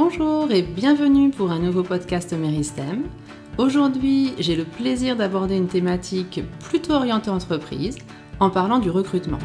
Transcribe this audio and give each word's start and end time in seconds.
Bonjour 0.00 0.52
et 0.52 0.62
bienvenue 0.62 1.30
pour 1.30 1.50
un 1.50 1.58
nouveau 1.58 1.82
podcast 1.82 2.32
Meristem. 2.32 3.08
Aujourd'hui, 3.58 4.32
j'ai 4.38 4.54
le 4.54 4.64
plaisir 4.64 5.16
d'aborder 5.16 5.56
une 5.56 5.66
thématique 5.66 6.40
plutôt 6.60 6.92
orientée 6.92 7.30
entreprise 7.30 7.98
en 8.38 8.48
parlant 8.48 8.78
du 8.78 8.90
recrutement. 8.90 9.40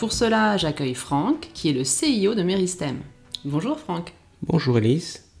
Pour 0.00 0.12
cela, 0.12 0.56
j'accueille 0.56 0.94
Franck, 0.94 1.50
qui 1.54 1.70
est 1.70 1.72
le 1.72 1.84
CIO 1.84 2.34
de 2.34 2.42
Meristem. 2.42 2.98
Bonjour 3.44 3.78
Franck. 3.78 4.12
Bonjour 4.42 4.76
Elise. 4.78 5.31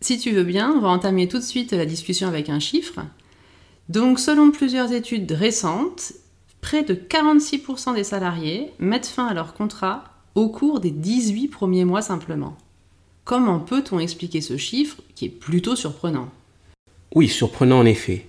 Si 0.00 0.18
tu 0.18 0.32
veux 0.32 0.44
bien, 0.44 0.72
on 0.72 0.80
va 0.80 0.88
entamer 0.88 1.28
tout 1.28 1.38
de 1.38 1.42
suite 1.42 1.72
la 1.72 1.86
discussion 1.86 2.28
avec 2.28 2.48
un 2.48 2.60
chiffre. 2.60 3.00
Donc, 3.88 4.18
selon 4.18 4.50
plusieurs 4.50 4.92
études 4.92 5.30
récentes, 5.32 6.12
près 6.60 6.82
de 6.82 6.94
46% 6.94 7.94
des 7.94 8.04
salariés 8.04 8.72
mettent 8.78 9.06
fin 9.06 9.26
à 9.26 9.34
leur 9.34 9.54
contrat 9.54 10.04
au 10.34 10.48
cours 10.48 10.80
des 10.80 10.90
18 10.90 11.48
premiers 11.48 11.84
mois 11.84 12.02
simplement. 12.02 12.56
Comment 13.24 13.58
peut-on 13.58 13.98
expliquer 13.98 14.40
ce 14.40 14.56
chiffre 14.56 14.98
qui 15.14 15.24
est 15.24 15.30
plutôt 15.30 15.76
surprenant? 15.76 16.28
Oui, 17.14 17.28
surprenant 17.28 17.78
en 17.78 17.86
effet. 17.86 18.26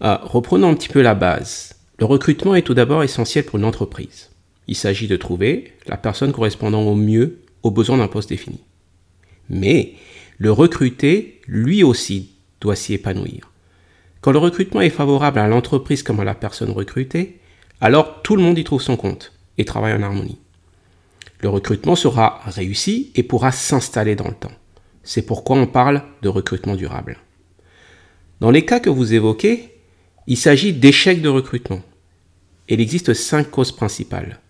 Ah, 0.00 0.20
reprenons 0.24 0.68
un 0.68 0.74
petit 0.74 0.88
peu 0.88 1.00
la 1.00 1.14
base. 1.14 1.74
Le 1.98 2.04
recrutement 2.04 2.54
est 2.54 2.62
tout 2.62 2.74
d'abord 2.74 3.02
essentiel 3.02 3.44
pour 3.44 3.58
une 3.58 3.64
entreprise. 3.64 4.30
Il 4.68 4.76
s'agit 4.76 5.08
de 5.08 5.16
trouver 5.16 5.72
la 5.86 5.96
personne 5.96 6.32
correspondant 6.32 6.82
au 6.82 6.94
mieux 6.94 7.40
aux 7.62 7.70
besoins 7.70 7.96
d'un 7.96 8.08
poste 8.08 8.28
défini. 8.28 8.60
Mais 9.48 9.94
le 10.38 10.52
recruté, 10.52 11.40
lui 11.46 11.82
aussi, 11.82 12.32
doit 12.60 12.76
s'y 12.76 12.94
épanouir. 12.94 13.50
Quand 14.20 14.32
le 14.32 14.38
recrutement 14.38 14.80
est 14.80 14.90
favorable 14.90 15.38
à 15.38 15.48
l'entreprise 15.48 16.02
comme 16.02 16.20
à 16.20 16.24
la 16.24 16.34
personne 16.34 16.70
recrutée, 16.70 17.38
alors 17.80 18.22
tout 18.22 18.36
le 18.36 18.42
monde 18.42 18.58
y 18.58 18.64
trouve 18.64 18.82
son 18.82 18.96
compte 18.96 19.32
et 19.58 19.64
travaille 19.64 19.94
en 19.94 20.02
harmonie. 20.02 20.38
Le 21.40 21.48
recrutement 21.48 21.96
sera 21.96 22.40
réussi 22.46 23.12
et 23.14 23.22
pourra 23.22 23.52
s'installer 23.52 24.16
dans 24.16 24.28
le 24.28 24.34
temps. 24.34 24.52
C'est 25.02 25.22
pourquoi 25.22 25.56
on 25.56 25.66
parle 25.66 26.02
de 26.22 26.28
recrutement 26.28 26.74
durable. 26.74 27.18
Dans 28.40 28.50
les 28.50 28.64
cas 28.64 28.80
que 28.80 28.90
vous 28.90 29.14
évoquez, 29.14 29.72
il 30.26 30.36
s'agit 30.36 30.72
d'échecs 30.72 31.22
de 31.22 31.28
recrutement. 31.28 31.82
Il 32.68 32.80
existe 32.80 33.14
cinq 33.14 33.50
causes 33.50 33.72
principales. 33.72 34.40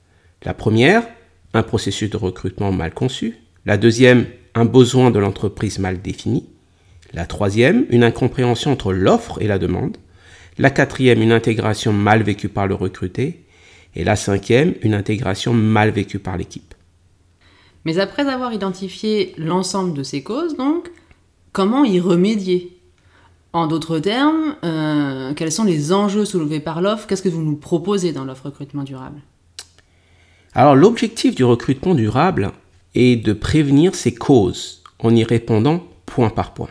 La 0.42 0.54
première, 0.54 1.06
un 1.52 1.62
processus 1.62 2.08
de 2.08 2.16
recrutement 2.16 2.72
mal 2.72 2.94
conçu. 2.94 3.36
La 3.66 3.76
deuxième, 3.76 4.26
un 4.56 4.64
besoin 4.64 5.10
de 5.10 5.18
l'entreprise 5.18 5.78
mal 5.78 6.00
défini. 6.00 6.46
La 7.12 7.26
troisième, 7.26 7.84
une 7.90 8.02
incompréhension 8.02 8.72
entre 8.72 8.92
l'offre 8.92 9.40
et 9.40 9.46
la 9.46 9.58
demande. 9.58 9.98
La 10.58 10.70
quatrième, 10.70 11.20
une 11.20 11.32
intégration 11.32 11.92
mal 11.92 12.22
vécue 12.22 12.48
par 12.48 12.66
le 12.66 12.74
recruté. 12.74 13.44
Et 13.94 14.02
la 14.02 14.16
cinquième, 14.16 14.74
une 14.82 14.94
intégration 14.94 15.52
mal 15.52 15.90
vécue 15.90 16.18
par 16.18 16.38
l'équipe. 16.38 16.74
Mais 17.84 17.98
après 17.98 18.26
avoir 18.28 18.54
identifié 18.54 19.34
l'ensemble 19.36 19.92
de 19.94 20.02
ces 20.02 20.22
causes, 20.22 20.56
donc, 20.56 20.90
comment 21.52 21.84
y 21.84 22.00
remédier? 22.00 22.72
En 23.52 23.66
d'autres 23.66 23.98
termes, 23.98 24.56
euh, 24.64 25.34
quels 25.34 25.52
sont 25.52 25.64
les 25.64 25.92
enjeux 25.92 26.24
soulevés 26.24 26.60
par 26.60 26.80
l'offre? 26.80 27.06
Qu'est-ce 27.06 27.22
que 27.22 27.28
vous 27.28 27.42
nous 27.42 27.56
proposez 27.56 28.12
dans 28.12 28.24
l'offre 28.24 28.46
recrutement 28.46 28.84
durable? 28.84 29.20
Alors 30.54 30.74
l'objectif 30.74 31.34
du 31.34 31.44
recrutement 31.44 31.94
durable, 31.94 32.52
et 32.96 33.14
de 33.14 33.34
prévenir 33.34 33.94
ces 33.94 34.14
causes 34.14 34.82
en 34.98 35.14
y 35.14 35.22
répondant 35.22 35.86
point 36.06 36.30
par 36.30 36.54
point. 36.54 36.70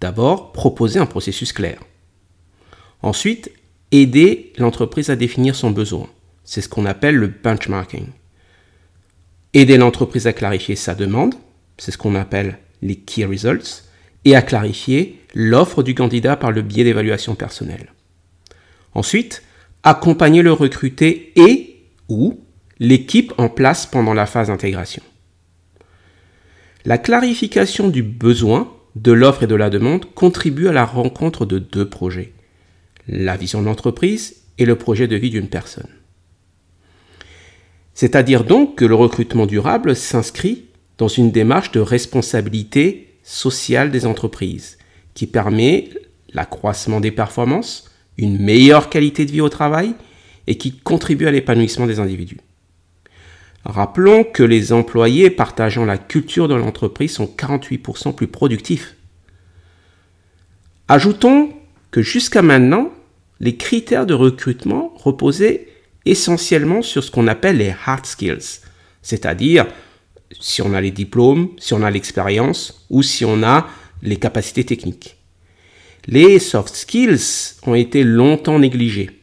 D'abord, 0.00 0.52
proposer 0.52 1.00
un 1.00 1.06
processus 1.06 1.52
clair. 1.52 1.80
Ensuite, 3.00 3.50
aider 3.90 4.52
l'entreprise 4.58 5.08
à 5.08 5.16
définir 5.16 5.56
son 5.56 5.70
besoin. 5.70 6.06
C'est 6.44 6.60
ce 6.60 6.68
qu'on 6.68 6.84
appelle 6.84 7.16
le 7.16 7.28
benchmarking. 7.28 8.06
Aider 9.54 9.78
l'entreprise 9.78 10.26
à 10.26 10.34
clarifier 10.34 10.76
sa 10.76 10.94
demande, 10.94 11.34
c'est 11.78 11.92
ce 11.92 11.98
qu'on 11.98 12.14
appelle 12.14 12.58
les 12.82 12.96
key 12.96 13.24
results, 13.24 13.84
et 14.24 14.36
à 14.36 14.42
clarifier 14.42 15.18
l'offre 15.34 15.82
du 15.82 15.94
candidat 15.94 16.36
par 16.36 16.52
le 16.52 16.60
biais 16.60 16.84
d'évaluation 16.84 17.34
personnelle. 17.34 17.92
Ensuite, 18.94 19.42
accompagner 19.82 20.42
le 20.42 20.52
recruté 20.52 21.32
et 21.36 21.86
ou 22.08 22.38
l'équipe 22.78 23.32
en 23.38 23.48
place 23.48 23.86
pendant 23.86 24.14
la 24.14 24.26
phase 24.26 24.48
d'intégration. 24.48 25.02
La 26.84 26.98
clarification 26.98 27.88
du 27.88 28.02
besoin, 28.02 28.72
de 28.96 29.12
l'offre 29.12 29.44
et 29.44 29.46
de 29.46 29.54
la 29.54 29.70
demande 29.70 30.06
contribue 30.14 30.68
à 30.68 30.72
la 30.72 30.84
rencontre 30.84 31.46
de 31.46 31.58
deux 31.58 31.88
projets, 31.88 32.32
la 33.06 33.36
vision 33.36 33.60
de 33.60 33.66
l'entreprise 33.66 34.42
et 34.58 34.66
le 34.66 34.76
projet 34.76 35.06
de 35.06 35.16
vie 35.16 35.30
d'une 35.30 35.48
personne. 35.48 35.88
C'est-à-dire 37.94 38.44
donc 38.44 38.76
que 38.76 38.84
le 38.84 38.94
recrutement 38.94 39.46
durable 39.46 39.94
s'inscrit 39.94 40.64
dans 40.98 41.08
une 41.08 41.30
démarche 41.30 41.72
de 41.72 41.80
responsabilité 41.80 43.14
sociale 43.22 43.90
des 43.90 44.04
entreprises 44.04 44.78
qui 45.14 45.26
permet 45.26 45.90
l'accroissement 46.32 47.00
des 47.00 47.12
performances, 47.12 47.90
une 48.18 48.38
meilleure 48.38 48.90
qualité 48.90 49.24
de 49.24 49.30
vie 49.30 49.40
au 49.40 49.48
travail 49.48 49.94
et 50.46 50.56
qui 50.58 50.72
contribue 50.78 51.26
à 51.26 51.30
l'épanouissement 51.30 51.86
des 51.86 52.00
individus. 52.00 52.38
Rappelons 53.64 54.24
que 54.24 54.42
les 54.42 54.72
employés 54.72 55.30
partageant 55.30 55.84
la 55.84 55.98
culture 55.98 56.48
de 56.48 56.54
l'entreprise 56.54 57.12
sont 57.12 57.26
48% 57.26 58.14
plus 58.14 58.26
productifs. 58.26 58.96
Ajoutons 60.88 61.50
que 61.90 62.02
jusqu'à 62.02 62.42
maintenant, 62.42 62.90
les 63.38 63.56
critères 63.56 64.06
de 64.06 64.14
recrutement 64.14 64.92
reposaient 64.96 65.68
essentiellement 66.04 66.82
sur 66.82 67.04
ce 67.04 67.10
qu'on 67.10 67.28
appelle 67.28 67.58
les 67.58 67.74
hard 67.86 68.06
skills, 68.06 68.60
c'est-à-dire 69.02 69.66
si 70.40 70.62
on 70.62 70.74
a 70.74 70.80
les 70.80 70.90
diplômes, 70.90 71.50
si 71.58 71.74
on 71.74 71.82
a 71.82 71.90
l'expérience 71.90 72.86
ou 72.90 73.02
si 73.02 73.24
on 73.24 73.42
a 73.42 73.68
les 74.02 74.16
capacités 74.16 74.64
techniques. 74.64 75.18
Les 76.06 76.40
soft 76.40 76.74
skills 76.74 77.54
ont 77.64 77.74
été 77.74 78.02
longtemps 78.02 78.58
négligés. 78.58 79.21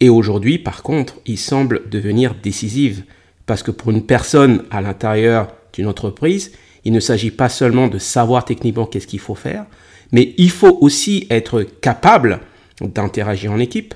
Et 0.00 0.08
aujourd'hui, 0.08 0.58
par 0.58 0.82
contre, 0.82 1.14
il 1.26 1.38
semble 1.38 1.88
devenir 1.88 2.34
décisive. 2.34 3.04
Parce 3.46 3.62
que 3.62 3.70
pour 3.70 3.90
une 3.90 4.06
personne 4.06 4.64
à 4.70 4.80
l'intérieur 4.80 5.54
d'une 5.72 5.86
entreprise, 5.86 6.52
il 6.84 6.92
ne 6.92 7.00
s'agit 7.00 7.30
pas 7.30 7.48
seulement 7.48 7.88
de 7.88 7.98
savoir 7.98 8.44
techniquement 8.44 8.86
qu'est-ce 8.86 9.06
qu'il 9.06 9.20
faut 9.20 9.34
faire, 9.34 9.66
mais 10.12 10.34
il 10.38 10.50
faut 10.50 10.78
aussi 10.80 11.26
être 11.30 11.62
capable 11.62 12.40
d'interagir 12.80 13.52
en 13.52 13.58
équipe, 13.58 13.94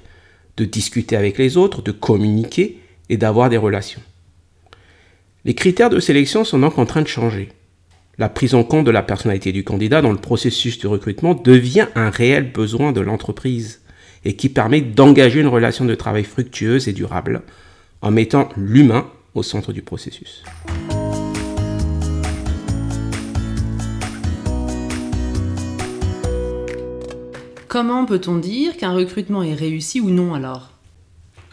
de 0.56 0.64
discuter 0.64 1.16
avec 1.16 1.38
les 1.38 1.56
autres, 1.56 1.82
de 1.82 1.92
communiquer 1.92 2.80
et 3.08 3.16
d'avoir 3.16 3.50
des 3.50 3.56
relations. 3.56 4.00
Les 5.44 5.54
critères 5.54 5.90
de 5.90 6.00
sélection 6.00 6.44
sont 6.44 6.58
donc 6.58 6.78
en 6.78 6.86
train 6.86 7.02
de 7.02 7.08
changer. 7.08 7.50
La 8.18 8.28
prise 8.28 8.54
en 8.54 8.64
compte 8.64 8.84
de 8.84 8.90
la 8.90 9.02
personnalité 9.02 9.52
du 9.52 9.64
candidat 9.64 10.02
dans 10.02 10.10
le 10.10 10.18
processus 10.18 10.78
du 10.78 10.88
recrutement 10.88 11.34
devient 11.34 11.86
un 11.94 12.10
réel 12.10 12.50
besoin 12.52 12.92
de 12.92 13.00
l'entreprise 13.00 13.80
et 14.24 14.36
qui 14.36 14.48
permet 14.48 14.80
d'engager 14.80 15.40
une 15.40 15.48
relation 15.48 15.84
de 15.84 15.94
travail 15.94 16.24
fructueuse 16.24 16.88
et 16.88 16.92
durable 16.92 17.42
en 18.02 18.10
mettant 18.10 18.48
l'humain 18.56 19.06
au 19.34 19.42
centre 19.42 19.72
du 19.72 19.82
processus. 19.82 20.42
Comment 27.68 28.06
peut-on 28.06 28.38
dire 28.38 28.76
qu'un 28.76 28.94
recrutement 28.94 29.42
est 29.42 29.54
réussi 29.54 30.00
ou 30.00 30.08
non 30.08 30.34
alors? 30.34 30.72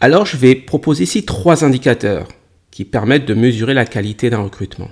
Alors 0.00 0.26
je 0.26 0.36
vais 0.36 0.54
proposer 0.54 1.04
ici 1.04 1.24
trois 1.24 1.64
indicateurs 1.64 2.28
qui 2.70 2.84
permettent 2.84 3.26
de 3.26 3.34
mesurer 3.34 3.74
la 3.74 3.84
qualité 3.84 4.30
d'un 4.30 4.42
recrutement. 4.42 4.90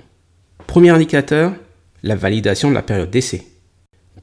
Premier 0.67 0.91
indicateur, 0.91 1.53
la 2.03 2.15
validation 2.15 2.69
de 2.69 2.75
la 2.75 2.81
période 2.81 3.09
d'essai. 3.09 3.45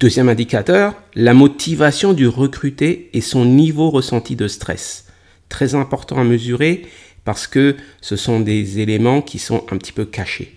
Deuxième 0.02 0.28
indicateur, 0.28 0.94
la 1.14 1.32
motivation 1.32 2.12
du 2.12 2.26
recruté 2.26 3.08
et 3.12 3.20
son 3.20 3.44
niveau 3.44 3.88
ressenti 3.88 4.34
de 4.34 4.48
stress. 4.48 5.06
Très 5.48 5.76
important 5.76 6.16
à 6.16 6.24
mesurer 6.24 6.86
parce 7.24 7.46
que 7.46 7.76
ce 8.00 8.16
sont 8.16 8.40
des 8.40 8.80
éléments 8.80 9.22
qui 9.22 9.38
sont 9.38 9.64
un 9.70 9.76
petit 9.76 9.92
peu 9.92 10.04
cachés. 10.04 10.56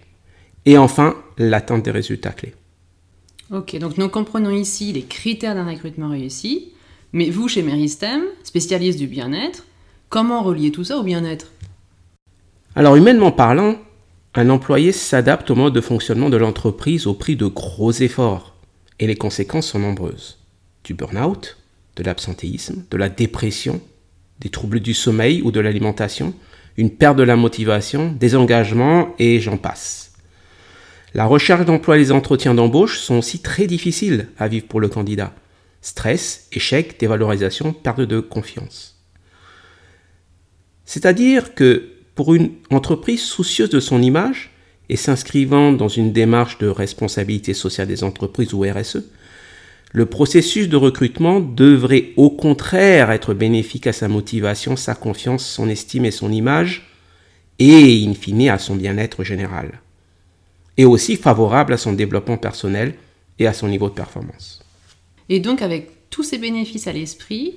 Et 0.66 0.80
enfin, 0.80 1.14
l'atteinte 1.38 1.86
des 1.86 1.92
résultats 1.92 2.32
clés. 2.32 2.56
Ok, 3.52 3.78
donc 3.78 4.00
nous 4.00 4.10
comprenons 4.10 4.50
ici 4.50 4.92
les 4.94 5.04
critères 5.04 5.54
d'un 5.54 5.70
recrutement 5.70 6.10
réussi, 6.10 6.72
mais 7.14 7.30
vous, 7.30 7.48
chez 7.48 7.62
Meristem, 7.62 8.24
spécialiste 8.44 8.98
du 8.98 9.06
bien-être, 9.06 9.64
comment 10.10 10.42
relier 10.42 10.72
tout 10.72 10.86
ça 10.86 10.98
au 10.98 11.04
bien-être? 11.04 11.52
Alors, 12.76 12.96
humainement 12.96 13.32
parlant, 13.32 13.76
un 14.34 14.50
employé 14.50 14.92
s'adapte 14.92 15.52
au 15.52 15.56
mode 15.56 15.76
de 15.76 15.82
fonctionnement 15.82 16.32
de 16.32 16.38
l'entreprise 16.38 17.06
au 17.06 17.14
prix 17.14 17.36
de 17.36 17.46
gros 17.46 17.92
efforts 17.92 18.55
et 19.00 19.08
les 19.08 19.16
conséquences 19.16 19.68
sont 19.68 19.80
nombreuses. 19.80 20.40
Du 20.84 20.94
burn-out, 20.94 21.58
de 21.96 22.04
l'absentéisme, 22.04 22.84
de 22.90 22.98
la 22.98 23.10
dépression, 23.10 23.82
des 24.40 24.50
troubles 24.50 24.80
du 24.80 24.94
sommeil 24.94 25.42
ou 25.42 25.52
de 25.52 25.60
l'alimentation, 25.60 26.34
une 26.78 26.92
perte 26.92 27.18
de 27.18 27.24
la 27.24 27.36
motivation, 27.36 28.12
des 28.12 28.36
engagements 28.36 29.16
et 29.18 29.40
j'en 29.40 29.58
passe. 29.58 30.14
La 31.14 31.26
recherche 31.26 31.66
d'emploi 31.66 31.96
et 31.96 32.00
les 32.00 32.12
entretiens 32.12 32.54
d'embauche 32.54 33.00
sont 33.00 33.16
aussi 33.16 33.40
très 33.40 33.68
difficiles 33.68 34.28
à 34.38 34.50
vivre 34.50 34.68
pour 34.68 34.82
le 34.82 34.90
candidat. 34.90 35.34
Stress, 35.82 36.48
échec, 36.52 37.00
dévalorisation, 37.00 37.72
perte 37.72 38.02
de 38.02 38.20
confiance. 38.20 39.00
C'est-à-dire 40.84 41.56
que 41.56 41.92
pour 42.16 42.34
une 42.34 42.52
entreprise 42.70 43.22
soucieuse 43.22 43.70
de 43.70 43.80
son 43.80 44.02
image 44.02 44.52
et 44.90 44.96
s'inscrivant 44.96 45.72
dans 45.72 45.88
une 45.88 46.12
démarche 46.12 46.58
de 46.58 46.68
responsabilité 46.68 47.54
sociale 47.54 47.88
des 47.88 48.04
entreprises 48.04 48.54
ou 48.54 48.62
RSE, 48.62 49.04
le 49.92 50.06
processus 50.06 50.68
de 50.68 50.76
recrutement 50.76 51.40
devrait 51.40 52.12
au 52.18 52.30
contraire 52.30 53.12
être 53.12 53.34
bénéfique 53.34 53.88
à 53.88 53.94
sa 53.94 54.08
motivation, 54.08 54.76
sa 54.76 54.94
confiance, 54.94 55.46
son 55.46 55.70
estime 55.70 56.06
et 56.06 56.12
son 56.12 56.32
image, 56.32 56.90
et 57.60 58.06
in 58.06 58.14
fine 58.14 58.50
à 58.50 58.58
son 58.58 58.76
bien-être 58.76 59.24
général. 59.24 59.80
Et 60.78 60.84
aussi 60.84 61.16
favorable 61.16 61.72
à 61.72 61.78
son 61.78 61.94
développement 61.94 62.38
personnel 62.38 62.96
et 63.40 63.48
à 63.48 63.54
son 63.54 63.70
niveau 63.70 63.88
de 63.88 63.94
performance. 63.94 64.62
Et 65.30 65.40
donc 65.40 65.62
avec 65.62 66.10
tous 66.10 66.24
ces 66.24 66.38
bénéfices 66.38 66.88
à 66.88 66.94
l'esprit, 66.94 67.56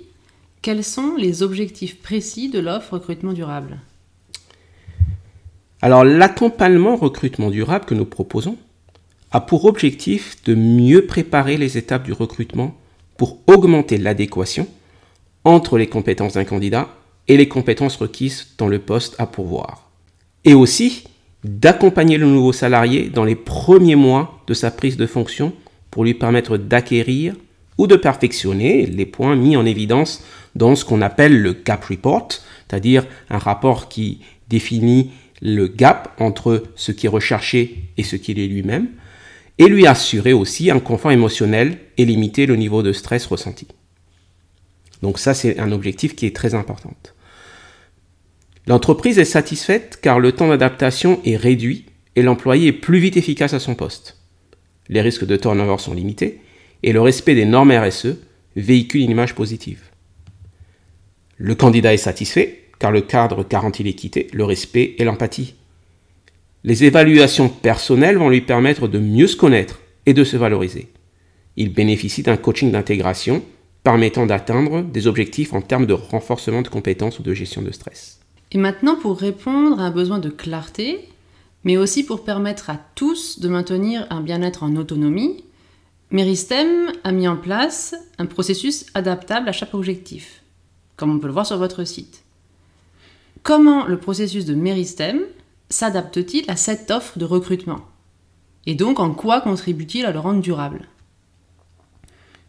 quels 0.63 0.85
sont 0.85 1.17
les 1.17 1.43
objectifs 1.43 2.01
précis 2.01 2.49
de 2.49 2.61
l'offre 2.61 2.95
recrutement 2.95 3.33
durable? 3.33 3.79
Alors 5.81 6.05
l'accompagnement 6.05 6.97
recrutement 6.97 7.51
durable 7.51 7.85
que 7.85 7.95
nous 7.95 8.05
proposons 8.05 8.57
a 9.31 9.41
pour 9.41 9.65
objectif 9.65 10.43
de 10.45 10.55
mieux 10.55 11.07
préparer 11.07 11.57
les 11.57 11.79
étapes 11.79 12.05
du 12.05 12.13
recrutement 12.13 12.75
pour 13.17 13.39
augmenter 13.47 13.99
l'adéquation 13.99 14.67
entre 15.45 15.79
les 15.79 15.87
compétences 15.87 16.35
d'un 16.35 16.45
candidat 16.45 16.89
et 17.29 17.37
les 17.37 17.49
compétences 17.49 17.97
requises 17.97 18.55
dans 18.59 18.69
le 18.69 18.79
poste 18.79 19.15
à 19.19 19.27
pourvoir. 19.27 19.91
Et 20.45 20.55
aussi 20.55 21.05
d'accompagner 21.45 22.19
le 22.19 22.27
nouveau 22.27 22.53
salarié 22.53 23.09
dans 23.09 23.25
les 23.25 23.37
premiers 23.37 23.97
mois 23.97 24.41
de 24.47 24.55
sa 24.55 24.71
prise 24.71 24.97
de 24.97 25.07
fonction 25.07 25.53
pour 25.91 26.05
lui 26.05 26.15
permettre 26.15 26.57
d'acquérir 26.57 27.35
ou 27.77 27.87
de 27.87 27.97
perfectionner 27.97 28.87
les 28.87 29.07
points 29.07 29.37
mis 29.37 29.57
en 29.57 29.65
évidence 29.65 30.25
dans 30.57 30.75
ce 30.75 30.85
qu'on 30.85 31.03
appelle 31.03 31.41
le 31.41 31.53
gap 31.53 31.85
report, 31.85 32.29
c'est-à-dire 32.69 33.07
un 33.31 33.39
rapport 33.39 33.89
qui 33.89 34.21
définit 34.49 35.13
le 35.41 35.69
gap 35.69 36.15
entre 36.21 36.65
ce 36.75 36.93
qui 36.93 37.07
est 37.07 37.11
recherché 37.11 37.85
et 37.97 38.03
ce 38.03 38.17
qu'il 38.17 38.39
est 38.39 38.47
lui-même, 38.47 38.89
et 39.59 39.67
lui 39.67 39.87
assurer 39.87 40.33
aussi 40.33 40.71
un 40.71 40.81
confort 40.81 41.11
émotionnel 41.11 41.79
et 41.97 42.05
limiter 42.05 42.47
le 42.47 42.57
niveau 42.57 42.83
de 42.83 42.93
stress 42.93 43.27
ressenti. 43.27 43.67
Donc 45.03 45.19
ça, 45.19 45.35
c'est 45.35 45.59
un 45.59 45.73
objectif 45.73 46.15
qui 46.15 46.27
est 46.27 46.35
très 46.35 46.55
important. 46.55 46.95
L'entreprise 48.67 49.19
est 49.19 49.25
satisfaite 49.25 49.99
car 50.01 50.21
le 50.21 50.33
temps 50.33 50.49
d'adaptation 50.49 51.21
est 51.25 51.37
réduit 51.37 51.87
et 52.17 52.23
l'employé 52.23 52.69
est 52.69 52.73
plus 52.73 52.99
vite 52.99 53.17
efficace 53.17 53.55
à 53.55 53.61
son 53.61 53.75
poste. 53.75 54.17
Les 54.89 55.01
risques 55.01 55.27
de 55.27 55.37
turnover 55.37 55.79
sont 55.79 55.95
limités 55.95 56.41
et 56.83 56.93
le 56.93 57.01
respect 57.01 57.35
des 57.35 57.45
normes 57.45 57.73
RSE 57.73 58.17
véhicule 58.57 59.03
une 59.03 59.11
image 59.11 59.35
positive. 59.35 59.83
Le 61.37 61.55
candidat 61.55 61.95
est 61.95 61.99
satisfait 61.99 62.68
car 62.79 62.93
le 62.93 63.01
cadre 63.01 63.45
garantit 63.49 63.83
l'équité, 63.83 64.29
le 64.33 64.45
respect 64.45 64.95
et 64.99 65.05
l'empathie. 65.05 65.55
Les 66.65 66.85
évaluations 66.85 67.49
personnelles 67.49 68.19
vont 68.19 68.29
lui 68.29 68.41
permettre 68.41 68.89
de 68.89 68.99
mieux 68.99 69.27
se 69.27 69.37
connaître 69.37 69.81
et 70.07 70.15
de 70.15 70.25
se 70.25 70.37
valoriser. 70.37 70.89
Il 71.57 71.73
bénéficie 71.73 72.23
d'un 72.23 72.37
coaching 72.37 72.71
d'intégration 72.71 73.43
permettant 73.83 74.27
d'atteindre 74.27 74.83
des 74.83 75.07
objectifs 75.07 75.53
en 75.53 75.63
termes 75.63 75.87
de 75.87 75.93
renforcement 75.93 76.63
de 76.63 76.69
compétences 76.69 77.19
ou 77.19 77.23
de 77.23 77.35
gestion 77.35 77.63
de 77.63 77.71
stress. 77.71 78.21
Et 78.53 78.59
maintenant, 78.59 78.97
pour 78.97 79.19
répondre 79.19 79.81
à 79.81 79.85
un 79.85 79.91
besoin 79.91 80.19
de 80.19 80.31
clarté, 80.31 81.09
mais 81.65 81.77
aussi 81.77 82.05
pour 82.05 82.25
permettre 82.25 82.71
à 82.71 82.79
tous 82.95 83.41
de 83.41 83.49
maintenir 83.49 84.07
un 84.11 84.21
bien-être 84.21 84.63
en 84.63 84.77
autonomie, 84.77 85.45
Meristem 86.11 86.93
a 87.05 87.13
mis 87.13 87.29
en 87.29 87.37
place 87.37 87.95
un 88.19 88.27
processus 88.27 88.87
adaptable 88.95 89.49
à 89.49 89.53
chaque 89.53 89.75
objectif, 89.75 90.43
comme 90.97 91.15
on 91.15 91.19
peut 91.19 91.27
le 91.27 91.35
voir 91.35 91.47
sur 91.47 91.59
votre 91.59 91.85
site. 91.85 92.25
Comment 93.43 93.87
le 93.87 93.99
processus 93.99 94.45
de 94.45 94.55
Meristem 94.55 95.21
s'adapte-t-il 95.71 96.51
à 96.51 96.57
cette 96.57 96.91
offre 96.91 97.19
de 97.19 97.25
recrutement 97.25 97.81
Et 98.67 98.75
donc, 98.75 99.01
en 99.01 99.13
quoi 99.13 99.41
contribue-t-il 99.41 100.07
à 100.07 100.13
le 100.13 100.19
rendre 100.19 100.41
durable? 100.41 100.89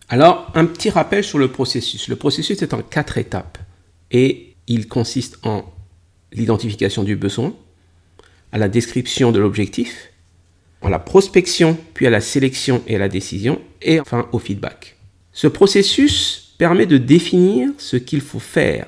Alors, 0.07 0.51
un 0.55 0.65
petit 0.65 0.89
rappel 0.89 1.23
sur 1.23 1.37
le 1.37 1.51
processus. 1.51 2.07
Le 2.07 2.15
processus 2.15 2.61
est 2.61 2.73
en 2.73 2.81
quatre 2.81 3.17
étapes 3.17 3.59
et 4.11 4.55
il 4.67 4.87
consiste 4.87 5.37
en 5.43 5.65
l'identification 6.31 7.03
du 7.03 7.15
besoin, 7.15 7.53
à 8.51 8.57
la 8.57 8.69
description 8.69 9.31
de 9.31 9.39
l'objectif, 9.39 10.11
à 10.81 10.89
la 10.89 10.99
prospection, 10.99 11.77
puis 11.93 12.07
à 12.07 12.09
la 12.09 12.21
sélection 12.21 12.81
et 12.87 12.95
à 12.95 12.99
la 12.99 13.09
décision, 13.09 13.61
et 13.81 13.99
enfin 13.99 14.27
au 14.31 14.39
feedback. 14.39 14.97
Ce 15.31 15.47
processus 15.47 16.55
permet 16.57 16.85
de 16.85 16.97
définir 16.97 17.69
ce 17.77 17.95
qu'il 17.95 18.21
faut 18.21 18.39
faire 18.39 18.87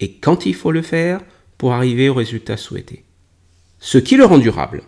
et 0.00 0.12
quand 0.12 0.46
il 0.46 0.54
faut 0.54 0.72
le 0.72 0.82
faire 0.82 1.20
pour 1.64 1.72
arriver 1.72 2.10
au 2.10 2.14
résultat 2.14 2.58
souhaité. 2.58 3.04
Ce 3.78 3.96
qui 3.96 4.18
le 4.18 4.26
rend 4.26 4.36
durable, 4.36 4.82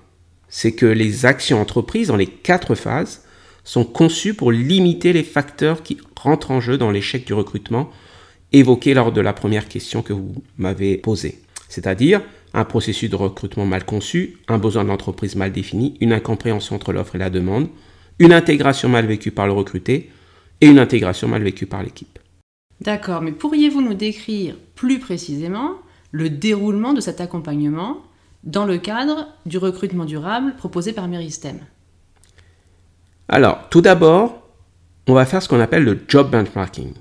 c'est 0.51 0.73
que 0.73 0.85
les 0.85 1.25
actions 1.25 1.59
entreprises 1.59 2.09
dans 2.09 2.19
les 2.19 2.27
quatre 2.27 2.75
phases 2.75 3.25
sont 3.65 3.87
conçues 3.87 4.35
pour 4.35 4.53
limiter 4.53 5.15
les 5.15 5.23
facteurs 5.23 5.83
qui 5.83 5.97
rentrent 6.21 6.51
en 6.51 6.61
jeu 6.61 6.77
dans 6.77 6.91
l'échec 6.91 7.27
du 7.27 7.33
recrutement 7.33 7.91
évoqué 8.53 8.93
lors 8.93 9.11
de 9.11 9.23
la 9.23 9.33
première 9.33 9.69
question 9.69 10.03
que 10.03 10.13
vous 10.13 10.35
m'avez 10.59 10.99
posée. 10.99 11.41
C'est-à-dire 11.71 12.21
un 12.53 12.67
processus 12.67 13.09
de 13.09 13.17
recrutement 13.17 13.65
mal 13.65 13.87
conçu, 13.87 14.37
un 14.47 14.59
besoin 14.59 14.85
de 14.85 14.91
l'entreprise 14.91 15.35
mal 15.35 15.53
défini, 15.53 15.97
une 16.03 16.13
incompréhension 16.13 16.77
entre 16.77 16.93
l'offre 16.93 17.15
et 17.15 17.21
la 17.21 17.31
demande, 17.31 17.69
une 18.19 18.35
intégration 18.35 18.91
mal 18.91 19.07
vécue 19.07 19.31
par 19.31 19.47
le 19.47 19.55
recruté 19.55 20.11
et 20.61 20.67
une 20.67 20.79
intégration 20.79 21.27
mal 21.27 21.43
vécue 21.43 21.65
par 21.65 21.83
l'équipe. 21.83 22.19
D'accord, 22.83 23.23
mais 23.23 23.33
pourriez-vous 23.33 23.81
nous 23.81 23.95
décrire 23.95 24.57
plus 24.75 24.99
précisément 24.99 25.77
le 26.17 26.31
déroulement 26.31 26.95
de 26.95 27.03
cet 27.03 27.21
accompagnement 27.21 28.03
dans 28.43 28.65
le 28.65 28.79
cadre 28.79 29.29
du 29.45 29.59
recrutement 29.59 30.07
durable 30.07 30.55
proposé 30.57 30.95
par 30.95 31.09
Meristem 31.09 31.59
Alors, 33.29 33.69
tout 33.69 33.83
d'abord, 33.83 34.49
on 35.07 35.13
va 35.13 35.27
faire 35.27 35.43
ce 35.43 35.49
qu'on 35.49 35.61
appelle 35.61 35.85
le 35.85 36.01
job 36.09 36.31
benchmarking, 36.31 36.95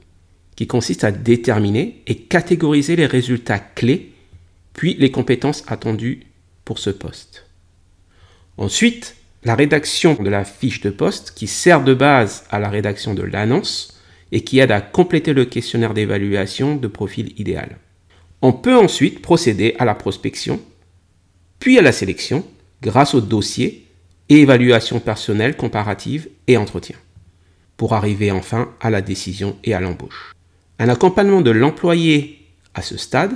qui 0.57 0.67
consiste 0.67 1.05
à 1.05 1.13
déterminer 1.13 2.03
et 2.07 2.15
catégoriser 2.15 2.97
les 2.97 3.05
résultats 3.05 3.59
clés, 3.59 4.13
puis 4.73 4.95
les 4.95 5.11
compétences 5.11 5.63
attendues 5.67 6.23
pour 6.65 6.77
ce 6.77 6.89
poste. 6.89 7.45
Ensuite, 8.57 9.15
la 9.45 9.55
rédaction 9.55 10.15
de 10.15 10.29
la 10.29 10.43
fiche 10.43 10.81
de 10.81 10.89
poste 10.89 11.31
qui 11.35 11.47
sert 11.47 11.85
de 11.85 11.93
base 11.93 12.43
à 12.49 12.59
la 12.59 12.67
rédaction 12.67 13.13
de 13.13 13.23
l'annonce 13.23 13.97
et 14.33 14.43
qui 14.43 14.59
aide 14.59 14.71
à 14.71 14.81
compléter 14.81 15.31
le 15.31 15.45
questionnaire 15.45 15.93
d'évaluation 15.93 16.75
de 16.75 16.87
profil 16.89 17.31
idéal. 17.39 17.77
On 18.41 18.53
peut 18.53 18.75
ensuite 18.75 19.21
procéder 19.21 19.75
à 19.79 19.85
la 19.85 19.95
prospection 19.95 20.59
puis 21.59 21.79
à 21.79 21.81
la 21.81 21.91
sélection 21.91 22.45
grâce 22.81 23.15
au 23.15 23.21
dossier 23.21 23.87
et 24.29 24.41
évaluation 24.41 24.99
personnelle 24.99 25.55
comparative 25.55 26.29
et 26.47 26.57
entretien, 26.57 26.95
pour 27.77 27.93
arriver 27.93 28.31
enfin 28.31 28.69
à 28.81 28.89
la 28.89 29.01
décision 29.01 29.55
et 29.63 29.73
à 29.73 29.79
l'embauche. 29.79 30.33
Un 30.79 30.89
accompagnement 30.89 31.41
de 31.41 31.51
l'employé 31.51 32.47
à 32.73 32.81
ce 32.81 32.97
stade 32.97 33.33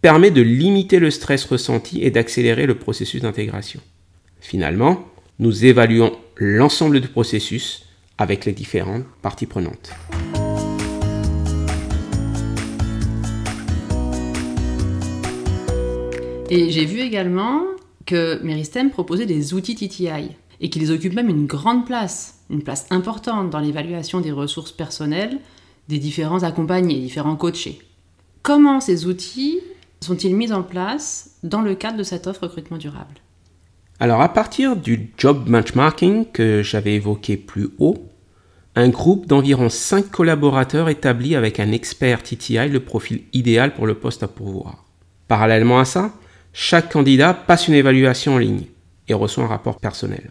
permet 0.00 0.30
de 0.30 0.42
limiter 0.42 0.98
le 0.98 1.10
stress 1.10 1.44
ressenti 1.44 2.02
et 2.02 2.10
d'accélérer 2.10 2.66
le 2.66 2.74
processus 2.76 3.22
d'intégration. 3.22 3.80
Finalement, 4.40 5.08
nous 5.38 5.64
évaluons 5.64 6.16
l'ensemble 6.36 7.00
du 7.00 7.08
processus 7.08 7.86
avec 8.18 8.44
les 8.44 8.52
différentes 8.52 9.04
parties 9.22 9.46
prenantes. 9.46 9.92
Et 16.50 16.70
j'ai 16.70 16.84
vu 16.84 17.00
également 17.00 17.62
que 18.06 18.40
Meristem 18.42 18.90
proposait 18.90 19.26
des 19.26 19.54
outils 19.54 19.74
TTI 19.74 20.36
et 20.60 20.70
qu'ils 20.70 20.92
occupent 20.92 21.14
même 21.14 21.30
une 21.30 21.46
grande 21.46 21.86
place, 21.86 22.44
une 22.50 22.62
place 22.62 22.86
importante 22.90 23.50
dans 23.50 23.60
l'évaluation 23.60 24.20
des 24.20 24.32
ressources 24.32 24.72
personnelles 24.72 25.38
des 25.88 25.98
différents 25.98 26.42
accompagnés, 26.42 27.00
différents 27.00 27.36
coachés. 27.36 27.80
Comment 28.42 28.80
ces 28.80 29.06
outils 29.06 29.60
sont-ils 30.00 30.34
mis 30.34 30.52
en 30.52 30.62
place 30.62 31.36
dans 31.42 31.62
le 31.62 31.74
cadre 31.74 31.98
de 31.98 32.02
cette 32.02 32.26
offre 32.26 32.44
recrutement 32.44 32.78
durable? 32.78 33.14
Alors 34.00 34.20
à 34.20 34.32
partir 34.32 34.76
du 34.76 35.12
job 35.16 35.48
benchmarking 35.48 36.26
que 36.30 36.62
j'avais 36.62 36.94
évoqué 36.94 37.36
plus 37.36 37.70
haut, 37.78 37.96
un 38.76 38.88
groupe 38.88 39.26
d'environ 39.26 39.68
5 39.68 40.10
collaborateurs 40.10 40.88
établit 40.88 41.36
avec 41.36 41.60
un 41.60 41.72
expert 41.72 42.22
TTI 42.22 42.68
le 42.68 42.80
profil 42.80 43.22
idéal 43.32 43.72
pour 43.72 43.86
le 43.86 43.94
poste 43.94 44.22
à 44.22 44.28
pourvoir. 44.28 44.84
Parallèlement 45.28 45.78
à 45.78 45.84
ça, 45.84 46.12
chaque 46.54 46.90
candidat 46.90 47.34
passe 47.34 47.68
une 47.68 47.74
évaluation 47.74 48.36
en 48.36 48.38
ligne 48.38 48.66
et 49.08 49.12
reçoit 49.12 49.44
un 49.44 49.48
rapport 49.48 49.80
personnel. 49.80 50.30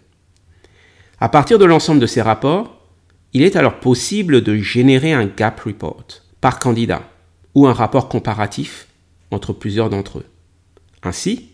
À 1.19 1.29
partir 1.29 1.59
de 1.59 1.65
l'ensemble 1.65 1.99
de 1.99 2.07
ces 2.07 2.21
rapports, 2.21 2.79
il 3.33 3.43
est 3.43 3.57
alors 3.57 3.79
possible 3.79 4.41
de 4.41 4.55
générer 4.55 5.11
un 5.11 5.25
gap 5.25 5.59
report 5.59 6.05
par 6.39 6.59
candidat 6.59 7.03
ou 7.53 7.67
un 7.67 7.73
rapport 7.73 8.07
comparatif 8.07 8.87
entre 9.31 9.51
plusieurs 9.51 9.89
d'entre 9.89 10.19
eux. 10.19 10.25
Ainsi, 11.03 11.49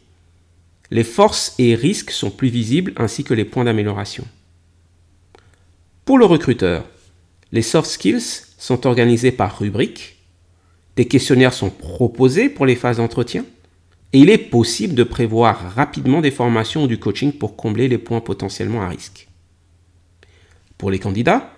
Les 0.92 1.04
forces 1.04 1.54
et 1.60 1.76
risques 1.76 2.10
sont 2.10 2.32
plus 2.32 2.48
visibles 2.48 2.94
ainsi 2.98 3.24
que 3.24 3.36
les 3.36 3.46
points 3.46 3.64
d'amélioration. 3.64 4.26
Pour 6.04 6.18
le 6.18 6.26
recruteur, 6.26 6.84
les 7.52 7.62
soft 7.62 7.88
skills 7.88 8.48
sont 8.58 8.88
organisés 8.88 9.32
par 9.32 9.60
rubrique, 9.60 10.18
des 10.96 11.06
questionnaires 11.06 11.54
sont 11.54 11.70
proposés 11.70 12.50
pour 12.50 12.66
les 12.66 12.76
phases 12.76 12.98
d'entretien, 12.98 13.46
et 14.14 14.20
il 14.20 14.30
est 14.30 14.38
possible 14.38 14.96
de 14.96 15.04
prévoir 15.04 15.74
rapidement 15.76 16.22
des 16.22 16.32
formations 16.32 16.84
ou 16.84 16.88
du 16.88 17.00
coaching 17.00 17.32
pour 17.32 17.56
combler 17.56 17.88
les 17.88 17.98
points 17.98 18.22
potentiellement 18.22 18.82
à 18.82 18.90
risque. 18.90 19.28
Pour 20.78 20.90
les 20.90 21.00
candidats, 21.00 21.52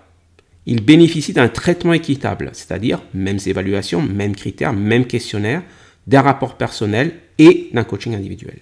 ils 0.66 0.84
bénéficient 0.84 1.32
d'un 1.32 1.48
traitement 1.48 1.92
équitable, 1.92 2.50
c'est-à-dire 2.52 3.02
mêmes 3.14 3.38
évaluations, 3.46 4.02
mêmes 4.02 4.36
critères, 4.36 4.72
mêmes 4.72 5.06
questionnaires, 5.06 5.62
d'un 6.06 6.22
rapport 6.22 6.56
personnel 6.56 7.14
et 7.38 7.70
d'un 7.72 7.84
coaching 7.84 8.14
individuel. 8.14 8.60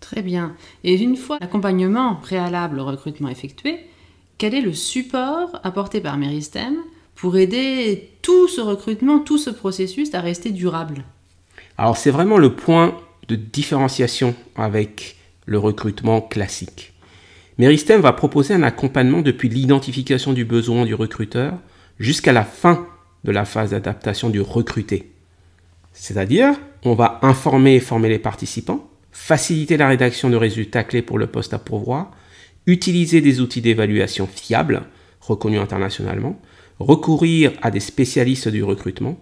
Très 0.00 0.22
bien. 0.22 0.56
Et 0.84 1.00
une 1.00 1.16
fois 1.16 1.38
l'accompagnement 1.40 2.16
préalable 2.16 2.80
au 2.80 2.84
recrutement 2.84 3.28
effectué, 3.28 3.78
quel 4.38 4.54
est 4.54 4.60
le 4.60 4.72
support 4.72 5.60
apporté 5.62 6.00
par 6.00 6.18
Meristem 6.18 6.74
pour 7.14 7.36
aider 7.36 8.10
tout 8.22 8.48
ce 8.48 8.60
recrutement, 8.60 9.20
tout 9.20 9.38
ce 9.38 9.50
processus 9.50 10.12
à 10.14 10.20
rester 10.20 10.50
durable? 10.50 11.04
Alors 11.82 11.96
c'est 11.96 12.12
vraiment 12.12 12.38
le 12.38 12.54
point 12.54 12.96
de 13.26 13.34
différenciation 13.34 14.36
avec 14.54 15.16
le 15.46 15.58
recrutement 15.58 16.20
classique. 16.20 16.92
Meristem 17.58 18.00
va 18.00 18.12
proposer 18.12 18.54
un 18.54 18.62
accompagnement 18.62 19.20
depuis 19.20 19.48
l'identification 19.48 20.32
du 20.32 20.44
besoin 20.44 20.84
du 20.84 20.94
recruteur 20.94 21.54
jusqu'à 21.98 22.32
la 22.32 22.44
fin 22.44 22.86
de 23.24 23.32
la 23.32 23.44
phase 23.44 23.70
d'adaptation 23.70 24.30
du 24.30 24.40
recruté. 24.40 25.10
C'est-à-dire, 25.92 26.54
on 26.84 26.94
va 26.94 27.18
informer 27.22 27.74
et 27.74 27.80
former 27.80 28.10
les 28.10 28.20
participants, 28.20 28.88
faciliter 29.10 29.76
la 29.76 29.88
rédaction 29.88 30.30
de 30.30 30.36
résultats 30.36 30.84
clés 30.84 31.02
pour 31.02 31.18
le 31.18 31.26
poste 31.26 31.52
à 31.52 31.58
pourvoir, 31.58 32.12
utiliser 32.66 33.20
des 33.20 33.40
outils 33.40 33.60
d'évaluation 33.60 34.28
fiables, 34.28 34.82
reconnus 35.20 35.60
internationalement, 35.60 36.40
recourir 36.78 37.50
à 37.60 37.72
des 37.72 37.80
spécialistes 37.80 38.46
du 38.46 38.62
recrutement, 38.62 39.18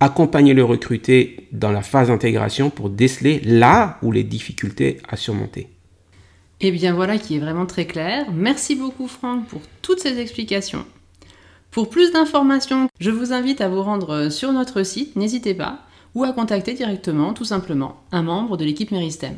accompagner 0.00 0.54
le 0.54 0.64
recruté 0.64 1.48
dans 1.52 1.72
la 1.72 1.82
phase 1.82 2.08
d'intégration 2.08 2.70
pour 2.70 2.90
déceler 2.90 3.40
là 3.44 3.98
où 4.02 4.12
les 4.12 4.24
difficultés 4.24 4.98
à 5.08 5.16
surmonter. 5.16 5.68
Et 6.60 6.68
eh 6.68 6.70
bien 6.72 6.92
voilà 6.92 7.18
qui 7.18 7.36
est 7.36 7.40
vraiment 7.40 7.66
très 7.66 7.86
clair. 7.86 8.26
Merci 8.32 8.74
beaucoup 8.74 9.06
Franck 9.06 9.46
pour 9.46 9.60
toutes 9.82 10.00
ces 10.00 10.18
explications. 10.18 10.84
Pour 11.70 11.90
plus 11.90 12.12
d'informations, 12.12 12.88
je 12.98 13.10
vous 13.10 13.32
invite 13.32 13.60
à 13.60 13.68
vous 13.68 13.82
rendre 13.82 14.28
sur 14.30 14.52
notre 14.52 14.82
site, 14.82 15.14
n'hésitez 15.16 15.54
pas, 15.54 15.80
ou 16.14 16.24
à 16.24 16.32
contacter 16.32 16.74
directement, 16.74 17.34
tout 17.34 17.44
simplement, 17.44 18.02
un 18.10 18.22
membre 18.22 18.56
de 18.56 18.64
l'équipe 18.64 18.90
Meristem. 18.90 19.36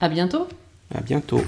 À 0.00 0.08
bientôt! 0.08 0.48
À 0.92 1.00
bientôt! 1.02 1.42